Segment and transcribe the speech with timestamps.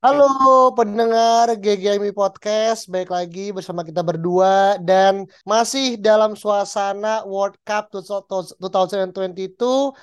[0.00, 7.92] Halo pendengar GGMI Podcast, baik lagi bersama kita berdua dan masih dalam suasana World Cup
[7.92, 8.56] 2022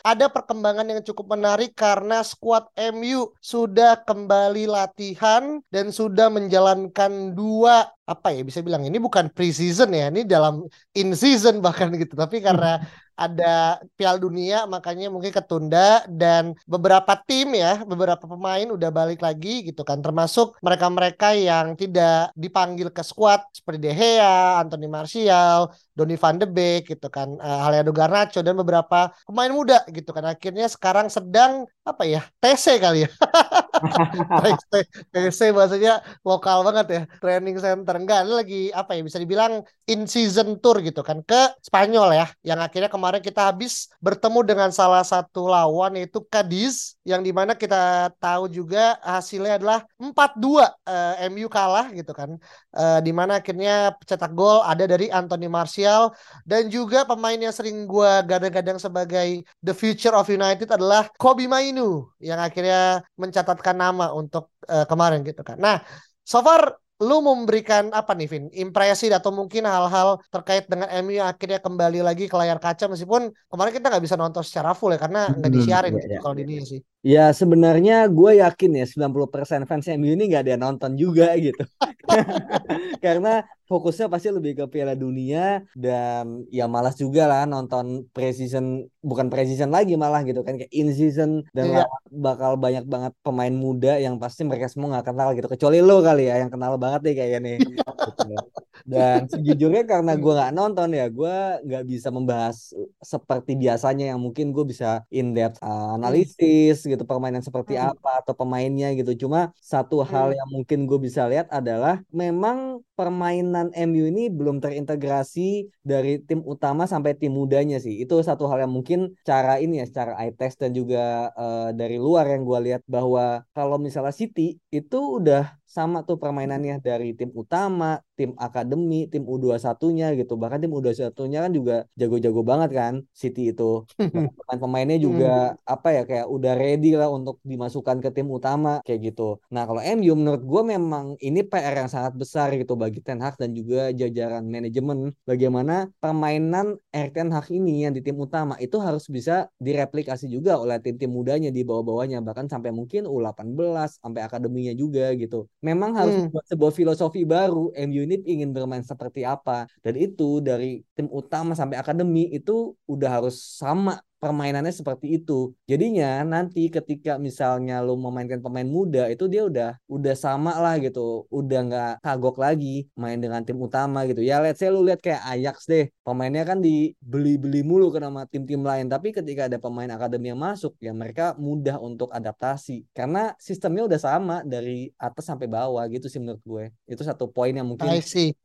[0.05, 7.89] ada perkembangan yang cukup menarik karena skuad MU sudah kembali latihan dan sudah menjalankan dua
[8.07, 10.63] apa ya bisa bilang ini bukan pre-season ya ini dalam
[10.95, 12.15] in season bahkan gitu.
[12.15, 12.79] Tapi karena
[13.23, 19.67] ada Piala Dunia makanya mungkin ketunda dan beberapa tim ya beberapa pemain udah balik lagi
[19.67, 19.99] gitu kan.
[20.05, 26.45] Termasuk mereka-mereka yang tidak dipanggil ke skuad seperti De Gea, Anthony Martial, Donny van de
[26.45, 30.29] Beek gitu kan uh, Alejandro Garnacho dan beberapa pemain muda gitu kan.
[30.29, 33.09] Akhirnya sekarang sedang apa ya TC kali ya.
[35.13, 37.97] TC bahasanya lokal banget ya training center.
[37.97, 42.27] Enggak ini lagi apa ya bisa dibilang in season tour gitu kan ke Spanyol ya.
[42.45, 47.55] Yang akhirnya kemarin kita habis bertemu dengan salah satu lawan yaitu Cadiz yang di mana
[47.55, 50.11] kita tahu juga hasilnya adalah 4-2
[50.59, 52.35] uh, MU kalah gitu kan
[52.75, 56.11] uh, di mana akhirnya cetak gol ada dari Anthony Martial
[56.43, 62.11] dan juga pemain yang sering gue gadang-gadang sebagai the future of United adalah Kobe Mainu
[62.19, 65.55] yang akhirnya mencatatkan nama untuk uh, kemarin gitu kan.
[65.55, 65.79] Nah,
[66.27, 68.45] so far lu memberikan apa nih Vin?
[68.57, 73.29] Impresi atau mungkin hal-hal terkait dengan MU yang akhirnya kembali lagi ke layar kaca meskipun
[73.29, 76.33] kemarin kita nggak bisa nonton secara full ya karena nggak disiarin hmm, gitu ya, kalau
[76.33, 76.81] di ini sih.
[77.05, 81.61] Ya sebenarnya gue yakin ya 90% fans MU ini nggak ada yang nonton juga gitu.
[83.05, 89.27] Karena fokusnya pasti lebih ke Piala Dunia dan ya malas juga lah nonton precision bukan
[89.27, 91.87] precision lagi malah gitu kan kayak in season dan yeah.
[92.11, 96.31] bakal banyak banget pemain muda yang pasti mereka semua nggak kenal gitu kecuali lo kali
[96.31, 97.57] ya yang kenal banget deh kayaknya nih
[98.87, 101.35] dan sejujurnya karena gue nggak nonton ya gue
[101.65, 102.71] nggak bisa membahas
[103.03, 107.91] seperti biasanya yang mungkin gue bisa in depth uh, analisis gitu permainan seperti hmm.
[107.95, 110.37] apa atau pemainnya gitu cuma satu hal hmm.
[110.37, 116.85] yang mungkin gue bisa lihat adalah memang permainan MU ini belum terintegrasi dari tim utama
[116.85, 117.97] sampai tim mudanya sih.
[118.03, 121.97] Itu satu hal yang mungkin cara ini ya, secara eye test dan juga uh, dari
[121.97, 127.29] luar yang gue lihat bahwa kalau misalnya City itu udah sama tuh permainannya dari tim
[127.35, 130.39] utama, tim akademi, tim U21-nya gitu.
[130.39, 133.83] Bahkan tim U21-nya kan juga jago-jago banget kan City itu.
[133.99, 135.67] Pemain-pemainnya juga hmm.
[135.67, 139.43] apa ya kayak udah ready lah untuk dimasukkan ke tim utama kayak gitu.
[139.51, 143.35] Nah, kalau MU menurut gue memang ini PR yang sangat besar gitu bagi Ten Hag
[143.35, 148.79] dan juga jajaran manajemen bagaimana permainan Erik Ten Hag ini yang di tim utama itu
[148.79, 154.71] harus bisa direplikasi juga oleh tim-tim mudanya di bawah-bawahnya bahkan sampai mungkin U18 sampai akademinya
[154.71, 156.21] juga gitu memang harus hmm.
[156.29, 161.57] membuat sebuah filosofi baru MU ini ingin bermain seperti apa dan itu dari tim utama
[161.57, 165.53] sampai akademi itu udah harus sama permainannya seperti itu.
[165.69, 171.29] Jadinya nanti ketika misalnya lu memainkan pemain muda itu dia udah udah sama lah gitu,
[171.29, 174.21] udah nggak kagok lagi main dengan tim utama gitu.
[174.25, 178.61] Ya let's say lu lihat kayak Ajax deh, pemainnya kan dibeli-beli mulu ke nama tim-tim
[178.61, 183.85] lain, tapi ketika ada pemain akademi yang masuk ya mereka mudah untuk adaptasi karena sistemnya
[183.85, 186.65] udah sama dari atas sampai bawah gitu sih menurut gue.
[186.89, 187.87] Itu satu poin yang mungkin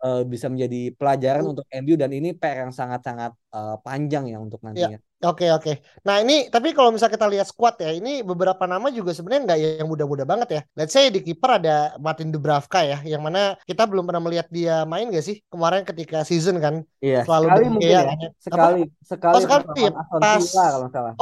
[0.04, 4.58] uh, bisa menjadi pelajaran untuk MU dan ini PR yang sangat-sangat uh, panjang ya untuk
[4.64, 4.66] ya.
[4.72, 4.98] nantinya.
[4.98, 5.00] Ya.
[5.22, 5.78] Oke oke.
[6.02, 9.58] Nah ini tapi kalau misalnya kita lihat squad ya, ini beberapa nama juga sebenarnya nggak
[9.78, 10.60] yang muda-muda banget ya.
[10.74, 14.82] Let's say di kiper ada Martin Dubravka ya, yang mana kita belum pernah melihat dia
[14.82, 16.82] main gak sih kemarin ketika season kan?
[16.98, 17.22] Iya.
[17.22, 18.02] Selalu sekali mungkin ya.
[18.02, 18.28] ya.
[18.42, 19.06] Sekali, apa?
[19.06, 19.32] sekali.
[19.32, 20.44] Oh sekali ya, pas.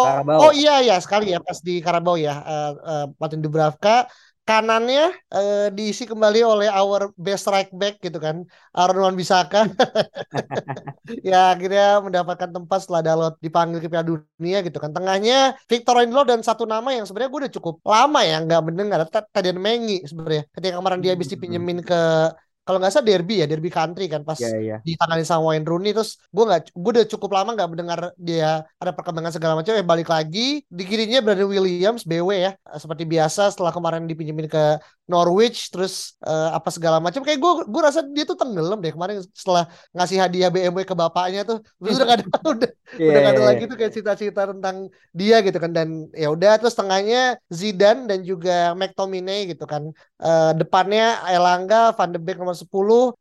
[0.01, 0.09] Oh,
[0.49, 4.09] oh iya iya sekali ya pas di Karabau ya, uh, uh, Martin Dubravka
[4.51, 8.43] kanannya uh, diisi kembali oleh our best right back gitu kan
[8.75, 9.71] Aaron Wan Bisaka.
[11.27, 14.95] Ya akhirnya mendapatkan tempat setelah Dalot dipanggil ke Piala Dunia gitu kan.
[14.95, 19.01] Tengahnya Victor Lindelof dan satu nama yang sebenarnya gue udah cukup lama ya nggak mendengar
[19.11, 20.47] Tadian Mengi sebenarnya.
[20.55, 21.35] Ketika kemarin dia habis hmm.
[21.35, 22.01] dipinjemin ke
[22.71, 24.79] kalau nggak salah derby ya derby country kan pas yeah, yeah.
[24.87, 25.91] ditangani sama Wayne Rooney.
[25.91, 29.75] Terus gue nggak gue udah cukup lama nggak mendengar dia ada perkembangan segala macam.
[29.75, 32.55] Ya balik lagi di kirinya Brandon Williams BW ya.
[32.79, 34.79] Seperti biasa setelah kemarin dipinjemin ke
[35.11, 37.27] Norwich terus uh, apa segala macam.
[37.27, 41.43] Kayak gue gue rasa dia tuh tenggelam deh kemarin setelah ngasih hadiah BMW ke bapaknya
[41.43, 41.59] tuh.
[41.83, 43.71] Terus udah gak ada udah yeah, udah gak ada yeah, lagi yeah.
[43.75, 44.77] tuh kayak cita-cita tentang
[45.11, 45.71] dia gitu kan.
[45.75, 49.91] Dan ya udah terus tengahnya Zidane dan juga McTominay gitu kan.
[50.23, 52.71] Uh, depannya Elanga Van de Beek nomor 10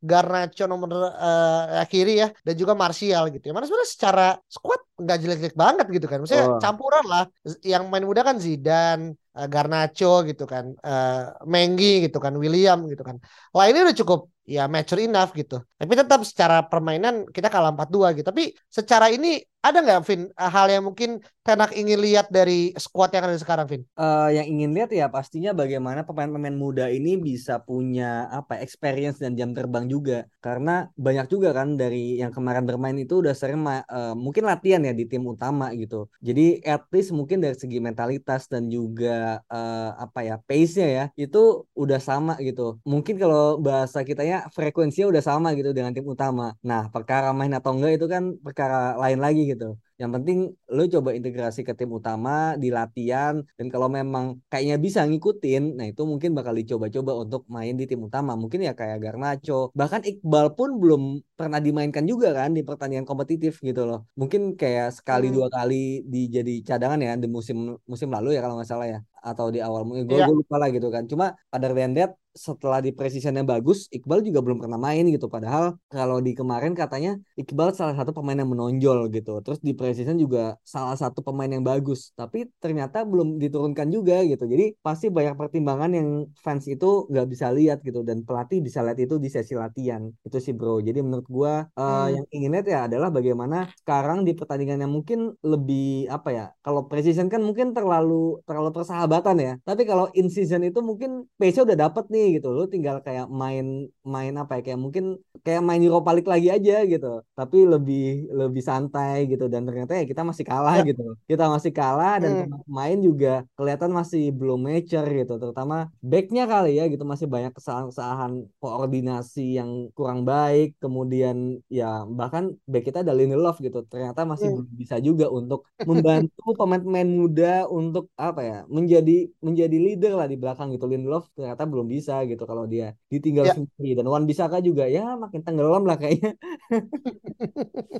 [0.06, 3.53] Garnacho nomor uh, kiri ya dan juga Martial gitu ya.
[3.57, 6.21] Mana sebenarnya secara squad nggak jelek-jelek banget gitu kan.
[6.21, 6.62] Maksudnya oh.
[6.62, 7.25] campuran lah.
[7.65, 9.18] Yang main muda kan Zidane
[9.53, 13.18] Garnacho gitu kan uh, Mengi gitu kan William gitu kan.
[13.56, 14.19] Lainnya udah cukup
[14.50, 15.62] ya mature enough gitu.
[15.78, 18.25] Tapi tetap secara permainan kita kalah 4-2 gitu.
[18.25, 21.19] Tapi secara ini ada nggak Vin hal yang mungkin
[21.50, 23.81] Tenak ingin lihat dari squad yang ada sekarang Vin?
[23.98, 29.34] Uh, yang ingin lihat ya pastinya bagaimana pemain-pemain muda ini bisa punya apa experience dan
[29.34, 30.30] jam terbang juga.
[30.46, 34.94] Karena banyak juga kan dari yang kemarin bermain itu udah sering uh, mungkin latihan ya
[34.94, 36.06] di tim utama gitu.
[36.22, 41.66] Jadi at least mungkin dari segi mentalitas dan juga uh, apa ya pace-nya ya itu
[41.74, 42.78] udah sama gitu.
[42.86, 47.51] Mungkin kalau bahasa kita ya frekuensinya udah sama gitu dengan tim utama nah perkara main
[47.51, 51.91] atau enggak itu kan perkara lain lagi gitu yang penting lo coba integrasi ke tim
[51.91, 57.44] utama di latihan dan kalau memang kayaknya bisa ngikutin, nah itu mungkin bakal dicoba-coba untuk
[57.51, 58.31] main di tim utama.
[58.39, 63.59] Mungkin ya kayak Garnacho, bahkan Iqbal pun belum pernah dimainkan juga kan di pertandingan kompetitif
[63.59, 64.07] gitu loh.
[64.15, 65.36] Mungkin kayak sekali hmm.
[65.36, 69.00] dua kali di jadi cadangan ya di musim musim lalu ya kalau nggak salah ya
[69.19, 70.31] atau di awal gue yeah.
[70.31, 71.12] lupa lah gitu kan.
[71.12, 71.91] Cuma pada than
[72.34, 75.26] setelah di precision yang bagus, Iqbal juga belum pernah main gitu.
[75.28, 79.42] Padahal kalau di kemarin katanya Iqbal salah satu pemain yang menonjol gitu.
[79.42, 82.14] Terus di precision juga salah satu pemain yang bagus.
[82.14, 84.46] Tapi ternyata belum diturunkan juga gitu.
[84.46, 88.06] Jadi pasti banyak pertimbangan yang fans itu nggak bisa lihat gitu.
[88.06, 90.06] Dan pelatih bisa lihat itu di sesi latihan.
[90.22, 90.80] Itu sih bro.
[90.80, 92.10] Jadi menurut gue uh, hmm.
[92.14, 96.46] yang ingin lihat ya adalah bagaimana sekarang di pertandingan yang mungkin lebih apa ya.
[96.62, 99.54] Kalau precision kan mungkin terlalu terlalu persahabatan ya.
[99.66, 102.48] Tapi kalau in season itu mungkin pace udah dapet nih gitu.
[102.57, 105.06] Lu tinggal kayak main main apa ya kayak mungkin
[105.45, 107.24] kayak main Europa League lagi aja gitu.
[107.39, 109.45] Tapi lebih lebih santai gitu.
[109.54, 110.89] Dan ternyata ya kita masih kalah ya.
[110.89, 111.04] gitu.
[111.30, 112.68] Kita masih kalah dan hmm.
[112.69, 115.33] main juga kelihatan masih belum mature gitu.
[115.42, 117.04] Terutama backnya kali ya gitu.
[117.12, 120.75] Masih banyak kesalahan-kesalahan koordinasi yang kurang baik.
[120.83, 123.86] Kemudian ya bahkan back kita ada Lindelof gitu.
[123.88, 124.56] Ternyata masih hmm.
[124.60, 130.38] belum bisa juga untuk membantu pemain-pemain muda untuk apa ya menjadi menjadi leader lah di
[130.42, 130.86] belakang gitu.
[130.89, 133.54] Lindelof ternyata belum bisa gitu kalau dia ditinggal ya.
[133.58, 136.34] sendiri dan Wan Bisaka juga ya makin tenggelam lah kayaknya.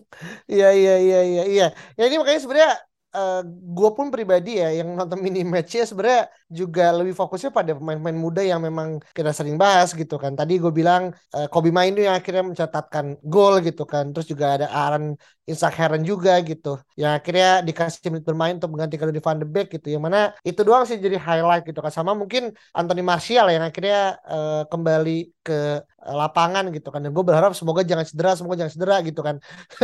[0.50, 1.66] Iya iya iya iya iya.
[1.98, 2.72] Ya ini makanya sebenarnya
[3.16, 7.54] uh, eh, gue pun pribadi ya yang nonton mini match ya sebenarnya juga lebih fokusnya
[7.54, 10.34] pada pemain-pemain muda yang memang kita sering bahas gitu kan.
[10.34, 14.10] Tadi gue bilang uh, Kobe Mainoo yang akhirnya mencatatkan gol gitu kan.
[14.14, 15.14] Terus juga ada Aaron
[15.46, 16.82] Isaac Heron juga gitu.
[16.98, 19.88] Yang akhirnya dikasih menit bermain untuk menggantikan di Van de Beek gitu.
[19.94, 21.94] Yang mana itu doang sih jadi highlight gitu kan.
[21.94, 27.52] Sama mungkin Anthony Martial yang akhirnya uh, kembali ke lapangan gitu kan dan gue berharap
[27.52, 29.36] semoga jangan cedera semoga jangan cedera gitu kan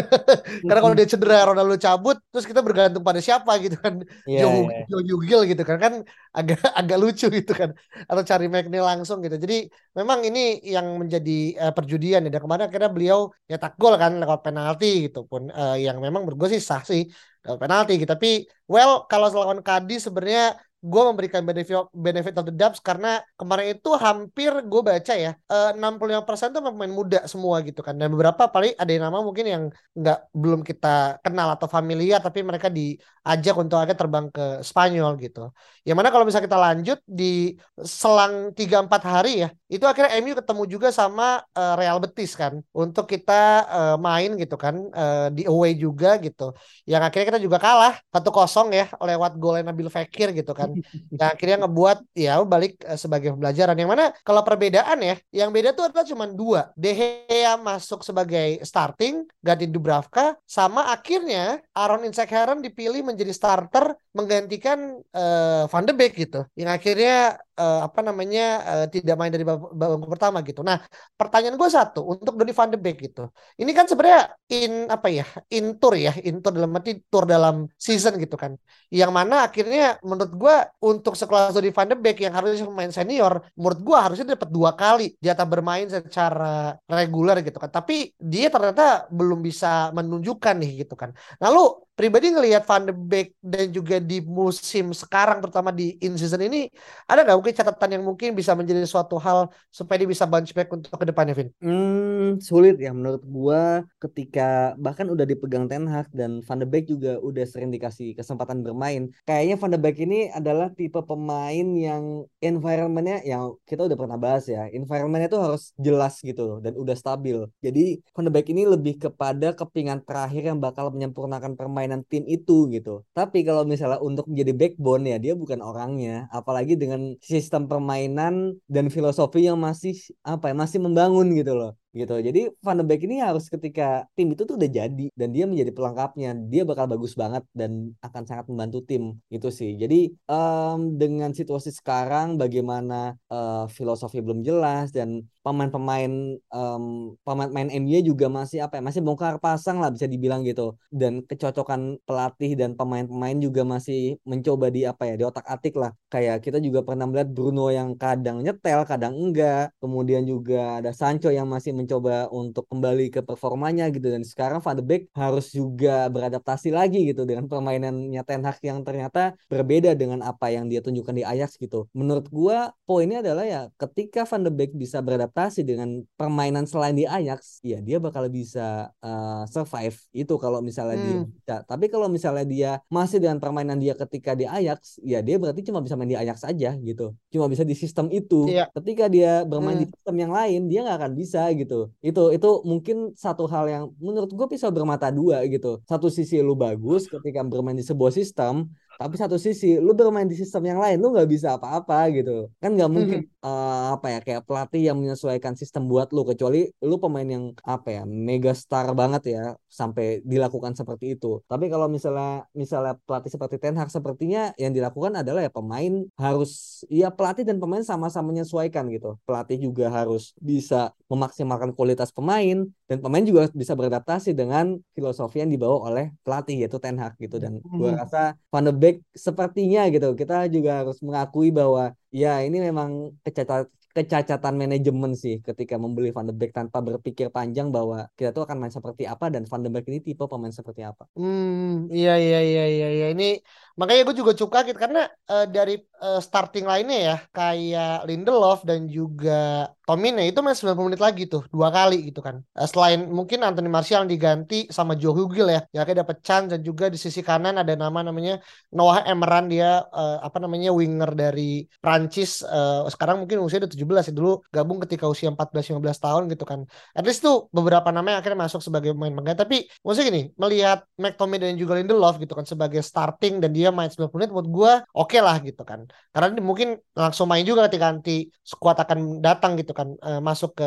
[0.67, 4.01] karena kalau dia cedera Ronaldo cabut terus kita bergantung pada siapa gitu kan.
[4.25, 4.85] Yeah, Joe, yeah.
[4.89, 5.77] Joe Yugil gitu kan.
[5.77, 5.93] Kan
[6.31, 7.69] agak agak lucu gitu kan.
[8.09, 9.35] Atau cari McNeil langsung gitu.
[9.35, 12.29] Jadi memang ini yang menjadi uh, perjudian ya.
[12.33, 15.51] Dan kemarin akhirnya beliau nyetak gol kan lewat penalti gitu pun.
[15.51, 17.03] Uh, yang memang menurut gue sih sah sih
[17.45, 18.09] penalti gitu.
[18.09, 23.73] Tapi well kalau lawan Kadi sebenarnya gue memberikan benefit benefit of the doubt karena kemarin
[23.73, 28.13] itu hampir gue baca ya eh, lima persen tuh pemain muda semua gitu kan dan
[28.13, 29.63] beberapa paling ada yang nama mungkin yang
[29.97, 35.49] nggak belum kita kenal atau familiar tapi mereka diajak untuk akhirnya terbang ke Spanyol gitu.
[35.87, 40.37] Yang mana kalau misalnya kita lanjut di selang tiga empat hari ya itu akhirnya MU
[40.37, 45.49] ketemu juga sama uh, Real Betis kan untuk kita uh, main gitu kan uh, di
[45.49, 46.53] away juga gitu.
[46.85, 50.74] Yang akhirnya kita juga kalah satu kosong ya lewat gol Nabil Fekir gitu kan
[51.15, 53.75] yang akhirnya ngebuat ya balik uh, sebagai pembelajaran.
[53.75, 56.71] Yang mana kalau perbedaan ya yang beda tuh adalah cuma dua.
[56.75, 65.03] De Gea masuk sebagai starting ganti Dubravka sama akhirnya Aaron Insekheron dipilih menjadi starter menggantikan
[65.11, 70.11] uh, Van de Beek gitu yang akhirnya uh, apa namanya uh, tidak main dari babak
[70.11, 70.61] pertama gitu.
[70.61, 70.83] Nah,
[71.15, 73.31] pertanyaan gue satu untuk Donny van de Beek gitu.
[73.59, 75.25] Ini kan sebenarnya in apa ya?
[75.51, 78.55] In tour ya, in tour dalam arti tour dalam season gitu kan.
[78.91, 83.33] Yang mana akhirnya menurut gue untuk sekelas Donny van de Beek yang harusnya pemain senior,
[83.55, 87.71] menurut gue harusnya dapat dua kali jatah bermain secara reguler gitu kan.
[87.71, 91.15] Tapi dia ternyata belum bisa menunjukkan nih gitu kan.
[91.39, 96.43] Lalu pribadi ngelihat Van de Beek dan juga di musim sekarang terutama di in season
[96.43, 96.67] ini
[97.07, 100.67] ada nggak mungkin catatan yang mungkin bisa menjadi suatu hal supaya dia bisa bounce back
[100.75, 101.49] untuk ke depannya Vin?
[101.63, 106.91] Hmm, sulit ya menurut gua ketika bahkan udah dipegang Ten Hag dan Van de Beek
[106.91, 109.07] juga udah sering dikasih kesempatan bermain.
[109.23, 114.51] Kayaknya Van de Beek ini adalah tipe pemain yang environmentnya yang kita udah pernah bahas
[114.51, 114.67] ya.
[114.67, 117.47] Environmentnya tuh harus jelas gitu dan udah stabil.
[117.63, 122.67] Jadi Van de Beek ini lebih kepada kepingan terakhir yang bakal menyempurnakan permainan tim itu
[122.73, 123.05] gitu.
[123.17, 126.25] Tapi kalau misalnya untuk menjadi backbone ya dia bukan orangnya.
[126.33, 129.93] Apalagi dengan sistem permainan dan filosofi yang masih
[130.25, 132.15] apa ya masih membangun gitu loh gitu.
[132.19, 135.71] Jadi Van de Beek ini harus ketika tim itu tuh udah jadi dan dia menjadi
[135.71, 139.79] pelengkapnya, dia bakal bagus banget dan akan sangat membantu tim gitu sih.
[139.79, 148.01] Jadi um, dengan situasi sekarang bagaimana uh, filosofi belum jelas dan pemain-pemain um, pemain-pemain MU
[148.01, 152.73] juga masih apa ya masih bongkar pasang lah bisa dibilang gitu dan kecocokan pelatih dan
[152.73, 157.05] pemain-pemain juga masih mencoba di apa ya di otak atik lah kayak kita juga pernah
[157.05, 162.65] melihat Bruno yang kadang nyetel kadang enggak kemudian juga ada Sancho yang masih mencoba untuk
[162.65, 167.45] kembali ke performanya gitu dan sekarang Van de Beek harus juga beradaptasi lagi gitu dengan
[167.45, 171.85] permainannya Ten Hag yang ternyata berbeda dengan apa yang dia tunjukkan di Ajax gitu.
[171.93, 177.05] Menurut gua poinnya adalah ya ketika Van de Beek bisa beradaptasi dengan permainan selain di
[177.05, 181.05] Ajax, ya dia bakal bisa uh, survive itu kalau misalnya hmm.
[181.05, 181.55] dia bisa.
[181.69, 185.85] Tapi kalau misalnya dia masih dengan permainan dia ketika di Ajax, ya dia berarti cuma
[185.85, 187.13] bisa main di Ajax aja gitu.
[187.29, 188.49] Cuma bisa di sistem itu.
[188.49, 188.71] Iya.
[188.73, 189.83] Ketika dia bermain hmm.
[189.85, 191.91] di sistem yang lain, dia nggak akan bisa gitu gitu.
[192.07, 195.67] Itu itu mungkin satu hal yang menurut gue pisau bermata dua gitu.
[195.89, 198.53] Satu sisi lu bagus ketika bermain di sebuah sistem
[198.95, 202.71] tapi satu sisi lu bermain di sistem yang lain lu nggak bisa apa-apa gitu kan
[202.71, 203.45] nggak mungkin mm -hmm.
[203.45, 208.01] uh, apa ya kayak pelatih yang menyesuaikan sistem buat lu kecuali lu pemain yang apa
[208.01, 213.55] ya mega star banget ya sampai dilakukan seperti itu tapi kalau misalnya misalnya pelatih seperti
[213.59, 218.87] Ten Hag sepertinya yang dilakukan adalah ya pemain harus ya pelatih dan pemain sama-sama menyesuaikan
[218.89, 225.41] gitu pelatih juga harus bisa memaksimalkan kualitas pemain dan pemain juga bisa beradaptasi dengan filosofi
[225.43, 227.77] yang dibawa oleh pelatih yaitu Ten Hag gitu dan mm -hmm.
[227.77, 233.17] gue rasa Van de Beek sepertinya gitu kita juga harus mengakui bahwa ya ini memang
[233.25, 233.65] kecacatan
[233.95, 238.59] kecacatan manajemen sih ketika membeli Van de Beek tanpa berpikir panjang bahwa kita tuh akan
[238.59, 241.07] main seperti apa dan Van de Beek ini tipe pemain seperti apa.
[241.15, 243.39] Hmm, iya iya iya iya iya ini
[243.79, 248.87] makanya gue juga cukup kaget karena uh, dari uh, starting lainnya ya kayak Lindelof dan
[248.89, 252.41] juga Tomine itu main 90 menit lagi tuh dua kali gitu kan.
[252.57, 256.65] Uh, selain mungkin Anthony Martial diganti sama Joe Hugil ya, ya kayak dapat chance dan
[256.65, 258.41] juga di sisi kanan ada nama namanya
[258.73, 264.09] Noah Emran dia uh, apa namanya winger dari Prancis uh, sekarang mungkin usia udah 17
[264.09, 266.65] ya dulu gabung ketika usia 14 15 tahun gitu kan.
[266.97, 270.81] At least tuh beberapa nama yang akhirnya masuk sebagai pemain pengganti tapi maksudnya gini, melihat
[270.97, 274.71] McTominay dan juga Lindelof gitu kan sebagai starting dan dia main 90 menit menurut gua
[274.97, 275.84] oke okay lah gitu kan.
[276.13, 276.67] Karena ini mungkin
[277.01, 278.11] langsung main juga ketika nanti
[278.51, 280.65] squad akan datang gitu kan uh, masuk ke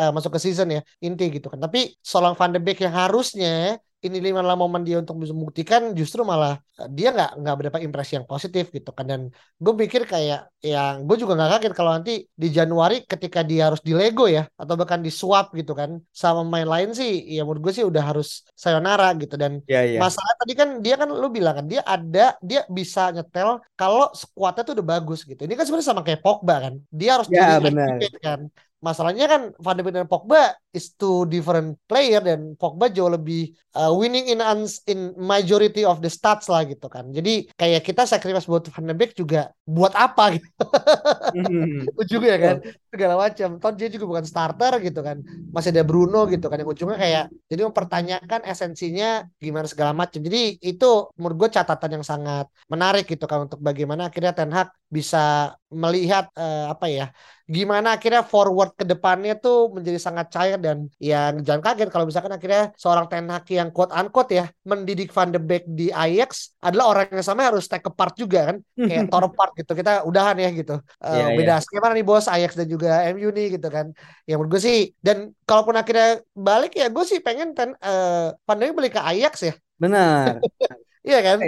[0.00, 1.60] uh, masuk ke season ya inti gitu kan.
[1.64, 1.78] Tapi
[2.10, 6.24] seorang Van de Beek yang harusnya ini lima lima momen dia untuk bisa membuktikan justru
[6.24, 9.04] malah eh, dia nggak nggak berdapat impresi yang positif gitu kan.
[9.04, 9.20] Dan
[9.60, 13.84] gue pikir kayak yang gue juga nggak kaget kalau nanti di Januari ketika dia harus
[13.84, 17.60] di Lego ya atau bahkan di swap gitu kan sama main lain sih ya menurut
[17.68, 19.36] gue sih udah harus sayonara gitu.
[19.36, 20.00] Dan yeah, yeah.
[20.00, 24.64] masalah tadi kan dia kan lu bilang kan dia ada dia bisa nyetel kalau skuadnya
[24.64, 25.44] tuh udah bagus gitu.
[25.44, 26.74] Ini kan sebenarnya sama kayak Pogba kan.
[26.88, 28.42] Dia harus yeah, jadi kan.
[28.80, 33.50] Masalahnya kan Van de Beek dan Pogba is two different player dan Pogba jauh lebih
[33.74, 34.40] uh, winning in
[34.86, 37.10] in majority of the stats lah gitu kan.
[37.10, 40.48] Jadi kayak kita sacrifice buat Van de Beek juga buat apa gitu.
[41.34, 41.90] Mm.
[42.00, 42.56] ujungnya kan
[42.90, 43.58] segala macam.
[43.58, 45.18] Toh dia juga bukan starter gitu kan.
[45.50, 50.22] Masih ada Bruno gitu kan yang ujungnya kayak jadi mempertanyakan esensinya gimana segala macam.
[50.22, 54.70] Jadi itu menurut gue catatan yang sangat menarik gitu kan untuk bagaimana akhirnya Ten Hag
[54.90, 57.14] bisa melihat uh, apa ya
[57.46, 62.30] gimana akhirnya forward ke depannya tuh menjadi sangat cair dan ya jangan kaget kalau misalkan
[62.30, 66.92] akhirnya seorang Ten Hag yang quote unquote ya mendidik Van de Beek di Ajax adalah
[66.92, 70.50] orang yang sama harus take apart juga kan kayak tor apart gitu kita udahan ya
[70.52, 71.60] gitu uh, yeah, beda yeah.
[71.64, 73.90] skema nih bos Ajax dan juga MU nih gitu kan
[74.28, 78.56] yang menurut gue sih dan kalaupun akhirnya balik ya gue sih pengen ten, uh, Van
[78.60, 80.38] de Beek balik ke Ajax ya benar
[81.00, 81.38] Iya kan?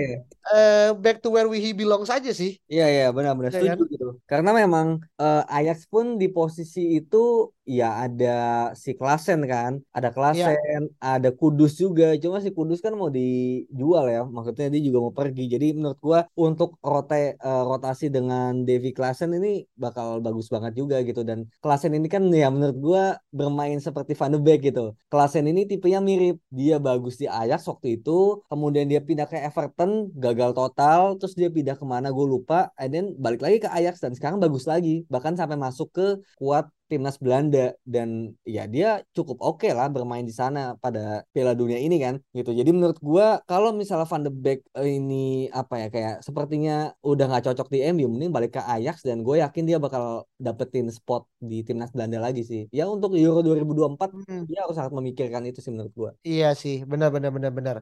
[0.49, 2.57] Uh, back to where we belong saja sih.
[2.65, 3.93] Iya iya benar-benar ya setuju kan?
[3.93, 4.07] gitu.
[4.25, 8.29] Karena memang uh, Ajax pun di posisi itu ya ada
[8.75, 10.15] si Klasen kan, ada Iya.
[10.17, 12.15] Klasen, ada Kudus juga.
[12.23, 15.43] Cuma si Kudus kan mau dijual ya, maksudnya dia juga mau pergi.
[15.55, 21.01] Jadi menurut gua untuk rote eh, rotasi dengan Devi Klasen ini bakal bagus banget juga
[21.07, 23.03] gitu dan Klasen ini kan ya menurut gua
[23.33, 24.93] bermain seperti Van de Beek gitu.
[25.13, 30.13] Klasen ini tipenya mirip, dia bagus di Ajax waktu itu, kemudian dia pindah ke Everton,
[30.17, 34.01] gagal total, terus dia pindah ke mana gue lupa, and then balik lagi ke Ajax
[34.03, 36.07] dan sekarang bagus lagi, bahkan sampai masuk ke
[36.41, 37.59] kuat timnas Belanda
[37.95, 38.09] dan
[38.55, 41.01] ya dia cukup oke lah bermain di sana pada
[41.33, 42.51] Piala Dunia ini kan gitu.
[42.61, 45.15] Jadi menurut gua kalau misalnya Van de Beek eh, ini
[45.61, 46.73] apa ya kayak sepertinya
[47.11, 50.05] udah nggak cocok di MU, mending balik ke Ajax dan gue yakin dia bakal
[50.47, 52.61] dapetin spot di timnas Belanda lagi sih.
[52.77, 54.45] Ya untuk Euro 2024 Hmm.
[54.49, 56.11] dia harus sangat memikirkan itu sih menurut gua.
[56.29, 57.77] Iya sih, benar benar benar benar.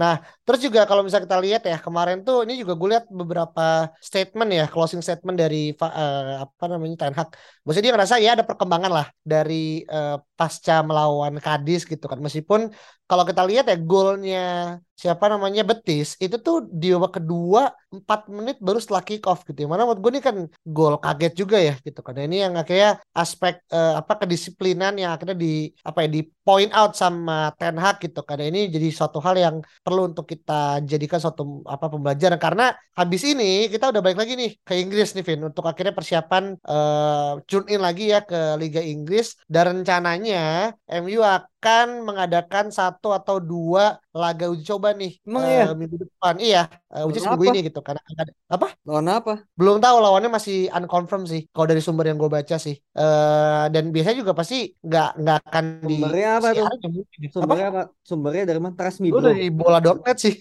[0.00, 0.12] Nah,
[0.44, 3.62] terus juga kalau misalnya kita lihat ya kemarin tuh ini juga gue lihat beberapa
[4.08, 7.28] statement ya, closing statement dari eh, apa namanya Ten Hag.
[7.62, 9.54] Maksudnya dia ngerasa ya ada perkembangan lah dari
[9.94, 12.18] eh, pasca melawan Cadiz gitu kan.
[12.26, 12.60] Meskipun
[13.10, 14.40] kalau kita lihat ya golnya
[14.94, 19.66] siapa namanya Betis itu tuh di babak kedua 4 menit baru setelah kick off gitu
[19.66, 19.68] ya.
[19.70, 22.14] Mana menurut gue ini kan gol kaget juga ya gitu kan.
[22.18, 26.70] Nah, ini yang akhirnya aspek eh, apa kedisiplinan yang akhirnya di apa ya di point
[26.74, 28.38] out sama Ten Hag gitu kan.
[28.38, 29.56] Nah, ini jadi suatu hal yang
[29.86, 34.50] perlu untuk kita jadikan suatu apa pembelajaran karena habis ini kita udah balik lagi nih
[34.66, 39.38] ke Inggris nih Vin untuk akhirnya persiapan eh, tune in lagi ya ke Liga Inggris
[39.46, 45.64] dan rencananya MU akan mengadakan satu atau dua laga uji coba nih Emang iya?
[45.74, 46.60] minggu depan iya
[46.94, 47.42] eh, uji apa?
[47.50, 49.32] ini gitu karena ada apa Lawan apa?
[49.58, 53.90] belum tahu lawannya masih unconfirm sih kalau dari sumber yang gue baca sih Eh dan
[53.90, 56.54] biasanya juga pasti nggak nggak akan di Sumbernya apa tuh?
[56.54, 57.26] ya mungkin ya.
[57.26, 57.82] apa Sumbernya apa?
[58.06, 58.74] Sumbernya dari mana?
[59.02, 60.34] Me gue dari bola.net sih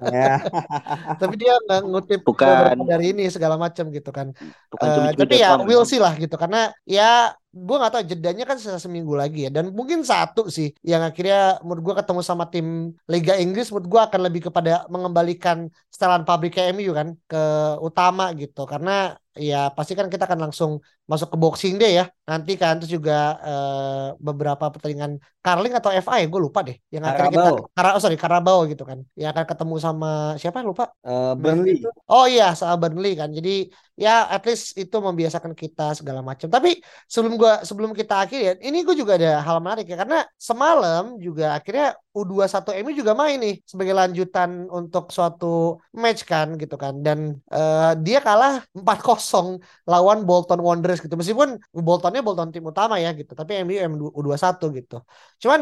[0.00, 0.40] Ya.
[1.20, 2.88] tapi dia nggak ngutip Bukan.
[2.88, 4.32] dari ini segala macam gitu kan
[4.72, 8.56] Bukan cuma tapi ya we'll see lah gitu karena ya gue nggak tahu jedanya kan
[8.58, 9.50] seminggu lagi ya.
[9.50, 14.00] Dan mungkin satu sih yang akhirnya menurut gue ketemu sama tim Liga Inggris menurut gue
[14.06, 17.42] akan lebih kepada mengembalikan setelan pabrik MU kan ke
[17.82, 18.62] utama gitu.
[18.70, 22.90] Karena ya pasti kan kita akan langsung masuk ke boxing day ya nanti kan terus
[22.90, 27.72] juga eh, beberapa pertandingan Carling atau FA ya gue lupa deh yang akhirnya kita Carabao.
[27.72, 31.80] Kara, oh sorry Carabao gitu kan yang akan ketemu sama siapa lupa Eh, Burnley.
[32.12, 33.32] Oh iya, sama Burnley kan.
[33.32, 36.48] Jadi ya at least itu membiasakan kita segala macam.
[36.52, 36.76] Tapi
[37.08, 41.16] sebelum gua sebelum kita akhiri ya, ini gue juga ada hal menarik ya karena semalam
[41.16, 46.94] juga akhirnya U21 MU juga main nih sebagai lanjutan untuk suatu match kan gitu kan
[47.06, 49.19] dan eh, dia kalah 4-0
[49.90, 51.14] lawan Bolton Wanderers gitu.
[51.20, 51.48] Meskipun
[51.86, 54.94] Boltonnya Bolton tim utama ya gitu, tapi MU MU U21 gitu.
[55.42, 55.60] Cuman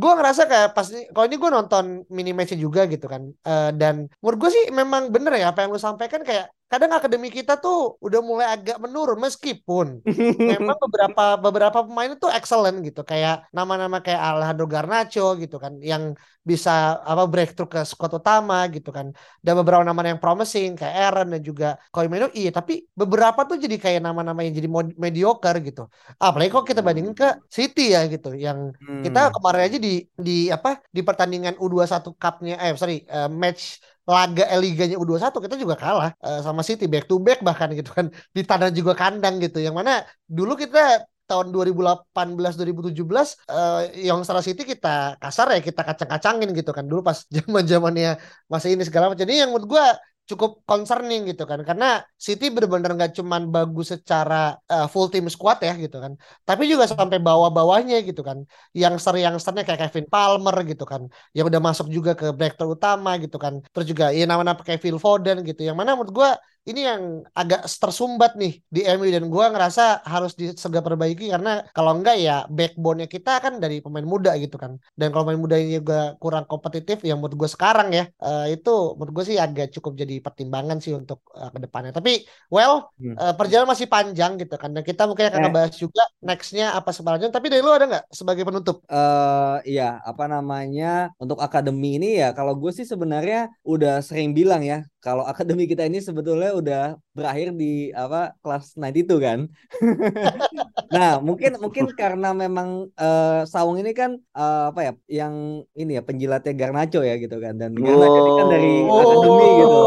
[0.00, 1.84] gue ngerasa kayak pas kalau ini gue nonton
[2.16, 5.70] mini matchnya juga gitu kan Eh, dan menurut gue sih memang bener ya apa yang
[5.74, 9.86] lu sampaikan kayak kadang akademi kita tuh udah mulai agak menurun meskipun
[10.50, 13.00] memang beberapa beberapa pemain itu excellent gitu.
[13.10, 16.04] Kayak nama-nama kayak Alejandro Garnacho gitu kan yang
[16.50, 16.70] bisa
[17.10, 19.06] apa breakthrough ke squad utama gitu kan.
[19.44, 23.76] Dan beberapa nama yang promising kayak Aaron dan juga Koimeno iya tapi beberapa tuh jadi
[23.84, 24.68] kayak nama-nama yang jadi
[25.04, 25.80] mediocre gitu.
[26.24, 29.02] Apalagi kalau kita bandingin ke City ya gitu yang Hmm.
[29.04, 29.90] kita kemarin aja di
[30.26, 33.62] di apa di pertandingan U21 Cup-nya eh sorry eh, match
[34.10, 37.90] laga eh, liganya U21 kita juga kalah eh, sama City back to back bahkan gitu
[37.96, 38.06] kan.
[38.36, 39.58] Di tanah juga kandang gitu.
[39.66, 39.92] Yang mana
[40.26, 46.70] dulu kita tahun 2018 2017 eh yang Star City kita kasar ya kita kacang-kacangin gitu
[46.76, 46.84] kan.
[46.90, 48.18] Dulu pas zaman-zamannya
[48.52, 49.24] masih ini segala macam.
[49.30, 49.86] Ini yang menurut gua
[50.30, 51.60] cukup concerning gitu kan.
[51.68, 51.86] Karena
[52.26, 54.34] City benar-benar nggak cuman bagus secara
[54.72, 56.12] eh, full team squad ya gitu kan.
[56.48, 58.38] Tapi juga sampai bawah-bawahnya gitu kan.
[58.82, 61.02] Yang yang youngsternya kayak Kevin Palmer gitu kan.
[61.36, 63.54] Yang udah masuk juga ke breakthrough utama gitu kan.
[63.72, 65.60] Terus juga ya nama-nama Phil Foden gitu.
[65.68, 66.30] Yang mana menurut gua
[66.68, 67.02] ini yang
[67.40, 72.32] agak tersumbat nih di MU dan gua ngerasa harus disegera perbaiki karena kalau enggak ya
[72.56, 76.44] backbone-nya kita kan dari pemain muda gitu kan dan kalau pemain muda ini juga kurang
[76.50, 80.76] kompetitif yang menurut gue sekarang ya eh, itu menurut gue sih agak cukup jadi pertimbangan
[80.84, 82.10] sih untuk eh, ke depannya tapi
[82.52, 83.16] well Hmm.
[83.16, 85.44] eh, perjalanan masih panjang gitu kan dan kita mungkin akan Eh.
[85.48, 90.24] ngebahas juga nextnya apa sebenarnya tapi dari lu ada nggak sebagai penutup eh iya apa
[90.32, 90.86] namanya
[91.22, 95.82] untuk akademi ini ya kalau gue sih sebenarnya udah sering bilang ya kalau akademi kita
[95.88, 96.82] ini sebetulnya udah
[97.16, 99.40] berakhir di apa kelas 92 kan.
[100.94, 105.34] nah mungkin mungkin karena memang eh, Sawung ini kan eh, apa ya yang
[105.72, 108.98] ini ya penjilatnya Garnacho ya gitu kan dan Garnacho ini kan dari Oh.
[109.00, 109.78] akademi gitu.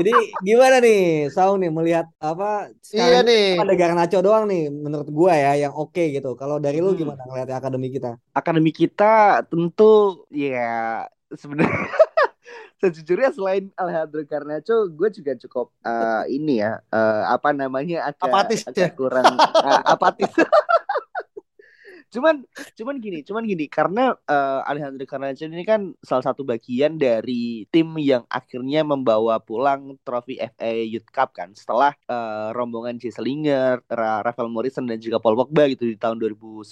[0.00, 0.12] Jadi
[0.46, 0.98] gimana nih
[1.34, 5.74] Sawung nih melihat apa iya sekarang nih ada Garnacho doang nih menurut gua ya yang
[5.74, 6.28] oke gitu.
[6.40, 7.00] Kalau dari lu Hmm.
[7.02, 8.16] gimana ngeliat akademi kita?
[8.32, 11.66] akademi kita tentu ya sebenarnya
[12.80, 18.60] sejujurnya selain Alejandro Garnacho gue juga cukup eh, ini ya eh, apa namanya agak Apatis
[18.68, 18.96] agak ya?
[18.96, 20.32] kurang eh, apatis
[22.14, 22.46] cuman
[22.78, 27.90] cuman gini cuman gini karena uh, Alejandro Garnacho ini kan salah satu bagian dari tim
[27.98, 34.46] yang akhirnya membawa pulang trofi FA Youth Cup kan setelah uh, rombongan Jesse Lingard, Rafael
[34.46, 36.70] Morrison dan juga Paul Pogba gitu di tahun 2011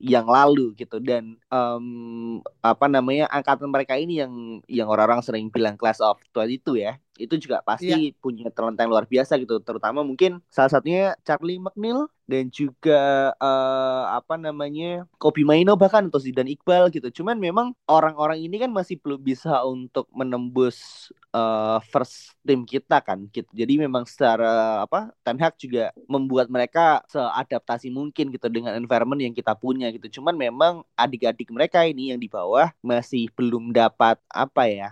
[0.00, 5.76] yang lalu gitu dan um, apa namanya angkatan mereka ini yang yang orang-orang sering bilang
[5.76, 8.16] class of 22 ya itu juga pasti yeah.
[8.16, 14.14] punya talenta yang luar biasa gitu terutama mungkin salah satunya Charlie McNeil dan juga uh,
[14.14, 17.10] apa namanya Kopi Maino bahkan atau Zidane Iqbal gitu.
[17.10, 23.26] Cuman memang orang-orang ini kan masih belum bisa untuk menembus uh, first team kita kan
[23.34, 23.50] gitu.
[23.50, 29.34] Jadi memang secara apa Ten Hag juga membuat mereka seadaptasi mungkin gitu dengan environment yang
[29.34, 30.22] kita punya gitu.
[30.22, 34.88] Cuman memang adik-adik mereka ini yang di bawah masih belum dapat apa ya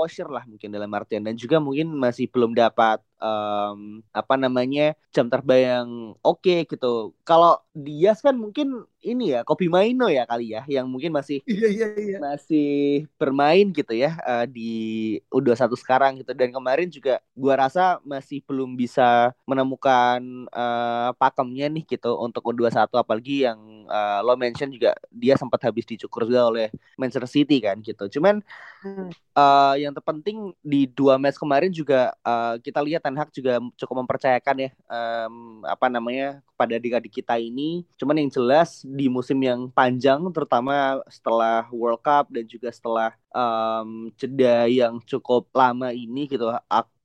[0.00, 5.28] exposure lah mungkin dalam artian dan juga mungkin masih belum dapat um, apa namanya jam
[5.28, 5.88] terbang yang
[6.24, 7.12] oke okay, gitu.
[7.22, 11.68] Kalau Dias kan mungkin ini ya Kopi Maino ya kali ya yang mungkin masih iya,
[11.68, 12.18] iya, iya.
[12.20, 18.44] masih bermain gitu ya uh, di U21 sekarang gitu dan kemarin juga gua rasa masih
[18.44, 23.58] belum bisa menemukan uh, pakemnya nih gitu untuk U21 apalagi yang
[23.88, 26.68] uh, lo mention juga dia sempat habis dicukur juga oleh
[27.00, 28.20] Manchester City kan gitu.
[28.20, 28.40] Cuman
[28.84, 29.10] hmm.
[29.34, 34.04] uh, yang terpenting di dua match kemarin juga uh, kita lihat Ten Hag juga cukup
[34.04, 37.88] mempercayakan ya um, apa namanya kepada adik-adik kita ini.
[37.96, 44.12] Cuman yang jelas di musim yang panjang, terutama setelah World Cup dan juga setelah um,
[44.20, 46.52] jeda yang cukup lama ini gitu,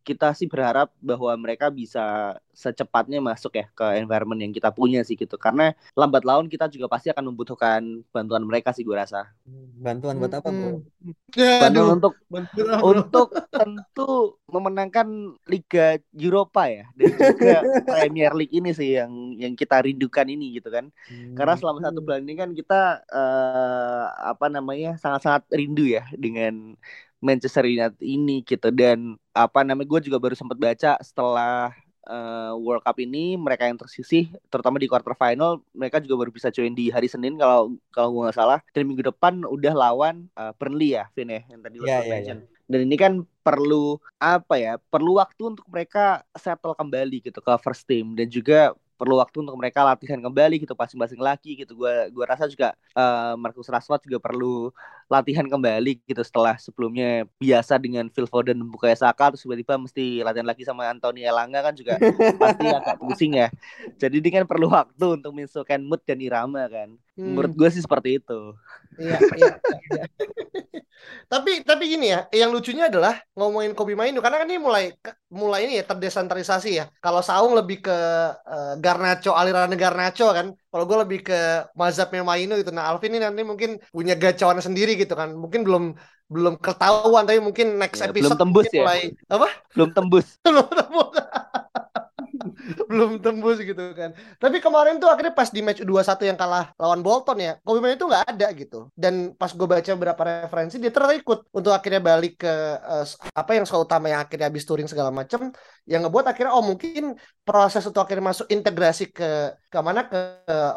[0.05, 5.17] kita sih berharap bahwa mereka bisa secepatnya masuk ya ke environment yang kita punya sih
[5.17, 5.35] gitu.
[5.41, 9.33] Karena lambat laun kita juga pasti akan membutuhkan bantuan mereka sih gue rasa.
[9.81, 10.85] Bantuan buat apa bro?
[11.33, 17.57] Ya, bantuan untuk bantuan, untuk tentu memenangkan Liga Eropa ya dan juga
[17.89, 20.93] Premier League ini sih yang yang kita rindukan ini gitu kan.
[21.09, 21.33] Hmm.
[21.33, 26.77] karena selama satu bulan ini kan kita uh, apa namanya sangat-sangat rindu ya dengan
[27.25, 28.69] Manchester United ini gitu.
[28.69, 31.73] Dan apa namanya gue juga baru sempat baca setelah
[32.05, 36.53] uh, World Cup ini mereka yang tersisih terutama di quarter final mereka juga baru bisa
[36.53, 38.59] join di hari Senin kalau kalau gue nggak salah.
[38.71, 42.21] Dan minggu depan udah lawan uh, Burnley ya Vin ya yang tadi lo yeah, yeah,
[42.21, 42.39] yeah.
[42.65, 43.13] dan ini kan
[43.45, 48.13] perlu apa ya perlu waktu untuk mereka settle kembali gitu ke first team.
[48.13, 51.75] Dan juga perlu waktu untuk mereka latihan kembali gitu masing-masing lagi gitu.
[51.75, 54.71] Gua gua rasa juga uh, Marcus Rashford juga perlu
[55.05, 60.47] latihan kembali gitu setelah sebelumnya biasa dengan Phil Foden buka Saka terus tiba-tiba mesti latihan
[60.49, 62.01] lagi sama Anthony Elanga kan juga
[62.41, 63.53] pasti agak pusing ya
[64.01, 67.21] jadi ini kan perlu waktu untuk menyesuaikan mood dan irama kan hmm.
[67.21, 68.57] menurut gue sih seperti itu
[68.97, 69.53] iya iya,
[69.93, 70.03] iya.
[71.31, 74.93] tapi tapi gini ya yang lucunya adalah ngomongin Kobe Mainu karena kan ini mulai
[75.29, 77.97] mulai ini ya terdesentralisasi ya kalau Saung lebih ke
[78.33, 81.39] uh, Garnacho aliran Garnacho kan kalau gue lebih ke
[81.71, 85.31] mazhabnya Mainu itu nah Alvin ini nanti mungkin punya gacauan sendiri gitu kan.
[85.31, 85.95] Mungkin belum
[86.27, 88.83] belum ketahuan tapi mungkin next ya, episode belum tembus ya.
[88.83, 89.47] mulai apa?
[89.71, 90.27] Belum tembus.
[90.43, 91.15] Belum tembus.
[92.91, 94.11] Belum tembus gitu kan.
[94.35, 97.95] Tapi kemarin tuh akhirnya pas di match 2-1 yang kalah lawan Bolton ya, Kobe Mainu
[97.95, 98.91] itu nggak ada gitu.
[98.91, 103.63] Dan pas gue baca beberapa referensi dia terikut untuk akhirnya balik ke uh, apa yang
[103.63, 105.55] soal utama yang akhirnya habis touring segala macam
[105.87, 107.15] yang ngebuat akhirnya oh mungkin
[107.47, 109.29] proses untuk akhirnya masuk integrasi ke
[109.71, 110.01] ke mana?
[110.11, 110.17] Ke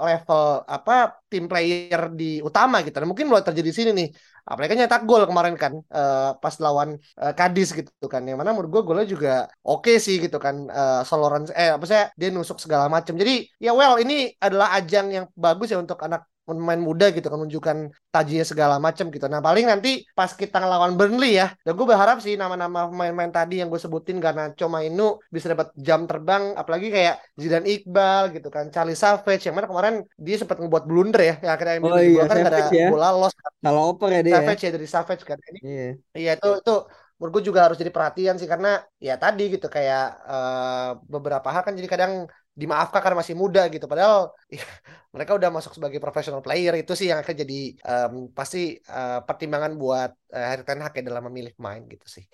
[0.06, 0.92] level apa
[1.30, 2.96] tim player di utama gitu.
[3.00, 4.08] Dan mungkin mulai terjadi di sini nih.
[4.48, 8.22] Mereka nyetak gol kemarin kan uh, pas lawan uh, Kadis gitu kan.
[8.28, 9.32] Yang mana menurut gue golnya juga
[9.64, 13.44] oke okay sih gitu kan uh, Soloran eh apa sih dia nusuk segala macam jadi
[13.60, 17.76] ya well ini adalah ajang yang bagus ya untuk anak pemain muda gitu kan menunjukkan
[18.08, 19.28] tajinya segala macam gitu.
[19.28, 23.60] Nah paling nanti pas kita ngelawan Burnley ya, dan gue berharap sih nama-nama pemain-pemain tadi
[23.60, 28.48] yang gue sebutin karena Coma Inu bisa dapat jam terbang, apalagi kayak Zidane Iqbal gitu
[28.48, 32.22] kan, Charlie Savage yang mana kemarin dia sempat ngebuat blunder ya, yang akhirnya oh, iya,
[32.24, 32.88] kan ada ya.
[32.88, 33.36] bola loss.
[33.60, 34.34] Kalau oper ya dia.
[34.40, 35.36] Savage ya, ya dari Savage kan.
[35.36, 35.88] Ini, iya.
[36.16, 36.74] Iya itu itu
[37.18, 41.66] menurut gue juga harus jadi perhatian sih karena ya tadi gitu kayak uh, beberapa hal
[41.66, 42.12] kan jadi kadang
[42.58, 43.86] dimaafkan karena masih muda gitu.
[43.86, 44.66] Padahal ya,
[45.14, 49.78] mereka udah masuk sebagai professional player itu sih yang akan jadi um, pasti uh, pertimbangan
[49.78, 52.26] buat uh, Harry Ten Hag ya dalam memilih pemain gitu sih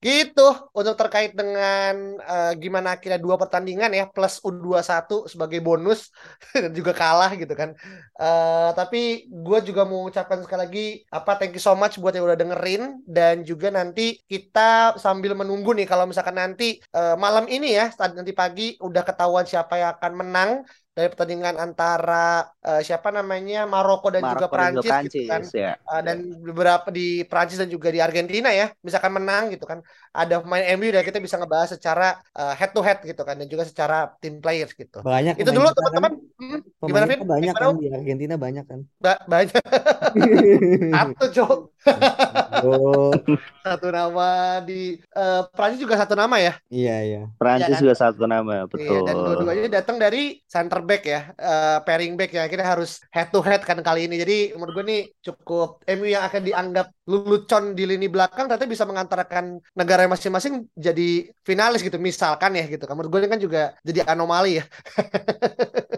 [0.00, 6.08] Gitu untuk terkait dengan uh, gimana akhirnya dua pertandingan ya plus U21 sebagai bonus
[6.56, 7.76] dan juga kalah gitu kan.
[8.16, 12.24] Uh, tapi gue juga mau ucapkan sekali lagi apa thank you so much buat yang
[12.24, 17.76] udah dengerin dan juga nanti kita sambil menunggu nih kalau misalkan nanti uh, malam ini
[17.76, 20.50] ya nanti pagi udah ketahuan siapa siapa yang akan menang
[20.96, 25.42] dari pertandingan antara uh, siapa namanya Maroko dan Maroko juga Prancis, dan gitu kan.
[25.52, 25.72] Ya.
[25.84, 29.84] Uh, dan beberapa di Prancis dan juga di Argentina ya, misalkan menang gitu kan.
[30.16, 33.44] Ada pemain MU dan kita bisa ngebahas secara uh, head to head gitu kan dan
[33.44, 35.04] juga secara team players gitu.
[35.04, 35.36] Banyak.
[35.36, 36.12] Itu dulu teman-teman.
[36.16, 37.18] Kan, hmm, gimana Fit?
[37.20, 37.68] Banyak gimana?
[37.68, 38.80] kan di Argentina banyak kan.
[38.96, 39.52] Ba banyak.
[40.96, 41.75] Satu, Cok.
[42.66, 43.12] Oh.
[43.66, 46.52] satu nama di uh, Prancis juga satu nama ya?
[46.70, 47.22] Iya, iya.
[47.38, 47.82] Prancis ya, kan?
[47.82, 48.86] juga satu nama, betul.
[48.86, 52.44] Iya, dan dua-duanya datang dari center back ya, uh, pairing back ya.
[52.46, 54.16] Kita harus head to head kan kali ini.
[54.20, 58.82] Jadi menurut gue nih cukup MU yang akan dianggap lelucon di lini belakang ternyata bisa
[58.82, 62.82] mengantarkan negara masing-masing jadi finalis gitu misalkan ya gitu.
[62.90, 64.64] Menurut gue ini kan juga jadi anomali ya.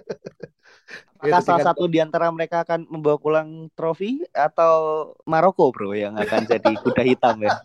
[1.18, 6.46] Apakah salah satu di antara mereka akan membawa pulang trofi atau Maroko bro yang akan
[6.46, 7.58] jadi kuda hitam ya?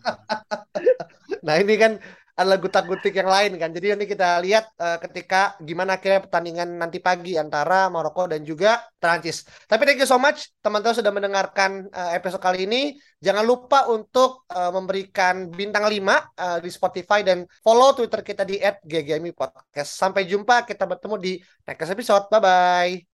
[1.46, 2.02] nah ini kan
[2.34, 3.70] adalah gutak-gutik yang lain kan.
[3.70, 8.82] Jadi nanti kita lihat uh, ketika gimana akhirnya pertandingan nanti pagi antara Maroko dan juga
[8.98, 9.46] Prancis.
[9.70, 12.98] Tapi thank you so much teman-teman sudah mendengarkan uh, episode kali ini.
[13.22, 18.58] Jangan lupa untuk uh, memberikan bintang 5 uh, di Spotify dan follow Twitter kita di
[18.82, 19.94] @ggmi podcast.
[19.94, 22.26] Sampai jumpa, kita bertemu di next episode.
[22.34, 23.13] Bye bye.